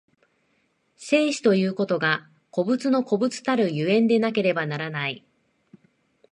[0.97, 5.23] 生死ということが個物の個物たる所以でなければならない。